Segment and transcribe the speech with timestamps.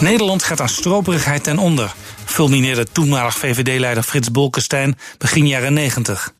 [0.00, 1.94] Nederland gaat aan stroperigheid ten onder,
[2.24, 6.32] fulmineerde toenmalig VVD-leider Frits Bolkestein begin jaren 90.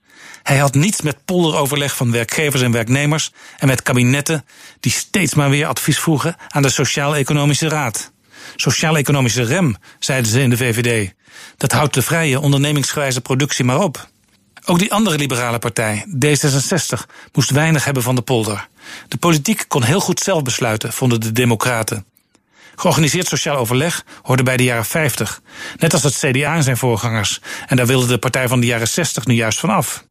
[0.42, 4.44] Hij had niets met polderoverleg van werkgevers en werknemers en met kabinetten
[4.80, 8.12] die steeds maar weer advies vroegen aan de Sociaal-Economische Raad.
[8.56, 11.12] Sociaal-economische rem, zeiden ze in de VVD.
[11.56, 14.08] Dat houdt de vrije ondernemingsgewijze productie maar op.
[14.64, 17.00] Ook die andere liberale partij, D66,
[17.32, 18.68] moest weinig hebben van de polder.
[19.08, 22.04] De politiek kon heel goed zelf besluiten, vonden de Democraten.
[22.78, 25.40] Georganiseerd sociaal overleg hoorde bij de jaren 50,
[25.78, 27.40] net als het CDA en zijn voorgangers.
[27.66, 30.04] En daar wilde de partij van de jaren 60 nu juist van af.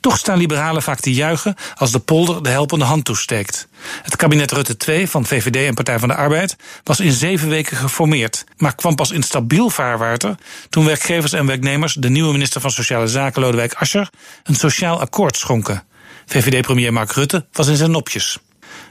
[0.00, 3.68] Toch staan liberalen vaak te juichen als de polder de helpende hand toesteekt.
[4.02, 7.76] Het kabinet Rutte 2 van VVD en Partij van de Arbeid was in zeven weken
[7.76, 10.34] geformeerd, maar kwam pas in stabiel vaarwater
[10.68, 14.10] toen werkgevers en werknemers de nieuwe minister van Sociale Zaken Lodewijk Asscher
[14.42, 15.84] een sociaal akkoord schonken.
[16.26, 18.38] VVD-premier Mark Rutte was in zijn nopjes.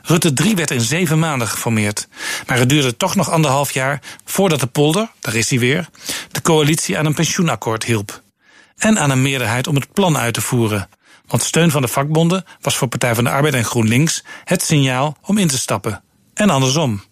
[0.01, 2.07] Rutte 3 werd in zeven maanden geformeerd.
[2.45, 5.89] Maar het duurde toch nog anderhalf jaar voordat de polder, daar is hij weer,
[6.31, 8.21] de coalitie aan een pensioenakkoord hielp.
[8.77, 10.89] En aan een meerderheid om het plan uit te voeren.
[11.27, 15.17] Want steun van de vakbonden was voor Partij van de Arbeid en GroenLinks het signaal
[15.25, 16.03] om in te stappen.
[16.33, 17.03] En andersom.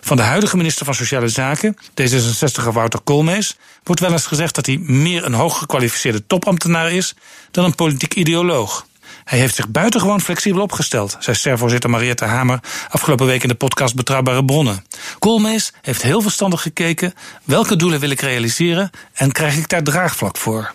[0.00, 4.66] Van de huidige minister van Sociale Zaken, D66 Wouter Koolmees, wordt wel eens gezegd dat
[4.66, 7.14] hij meer een hooggekwalificeerde topambtenaar is
[7.50, 8.86] dan een politiek ideoloog.
[9.24, 13.94] Hij heeft zich buitengewoon flexibel opgesteld, zei SER-voorzitter Mariette Hamer afgelopen week in de podcast
[13.94, 14.84] Betrouwbare Bronnen.
[15.18, 17.14] Koolmees heeft heel verstandig gekeken
[17.44, 20.74] welke doelen wil ik realiseren en krijg ik daar draagvlak voor.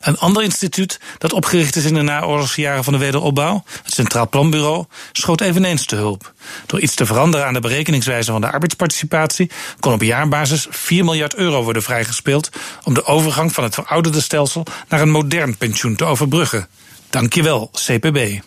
[0.00, 4.84] Een ander instituut dat opgericht is in de naoorlogsjaren van de wederopbouw, het Centraal Planbureau,
[5.12, 6.32] schoot eveneens te hulp.
[6.66, 9.50] Door iets te veranderen aan de berekeningswijze van de arbeidsparticipatie
[9.80, 12.48] kon op jaarbasis 4 miljard euro worden vrijgespeeld
[12.84, 16.68] om de overgang van het verouderde stelsel naar een modern pensioen te overbruggen.
[17.10, 18.40] Dankjewel, CPB.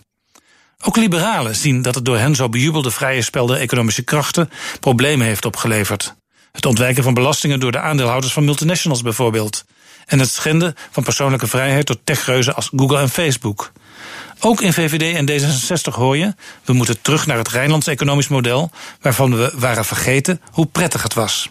[0.86, 5.28] Ook liberalen zien dat het door hen zo bejubelde vrije spel der economische krachten problemen
[5.28, 6.16] heeft opgeleverd.
[6.52, 9.66] Het ontwijken van belastingen door de aandeelhouders van multinationals bijvoorbeeld.
[10.06, 13.72] En het schenden van persoonlijke vrijheid door techreuzen als Google en Facebook.
[14.40, 16.36] Ook in VVD en D66 hoor je,
[16.66, 18.72] we moeten terug naar het Rijnlands economisch model,
[19.02, 21.50] waarvan we waren vergeten hoe prettig het was.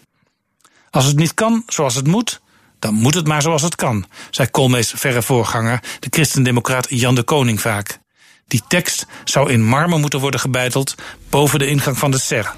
[0.91, 2.41] Als het niet kan zoals het moet,
[2.83, 7.23] dan moet het maar zoals het kan, zei Koolmees verre voorganger, de christendemocraat Jan de
[7.23, 7.99] Koning vaak.
[8.49, 10.95] Die tekst zou in marmer moeten worden gebeiteld
[11.31, 12.53] boven de ingang van de SER.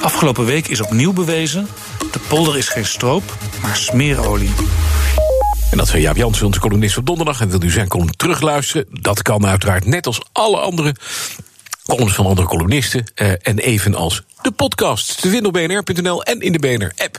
[0.00, 1.68] Afgelopen week is opnieuw bewezen:
[2.12, 4.50] de polder is geen stroop, maar smeerolie.
[5.70, 7.40] En dat zei Jaap Jansen, onze columnist op donderdag.
[7.40, 8.86] En wil u zijn column terugluisteren?
[8.90, 10.94] Dat kan uiteraard net als alle andere
[11.86, 13.04] columns van andere columnisten.
[13.14, 17.18] Uh, en evenals de podcast te vinden op bnr.nl en in de BNR-app.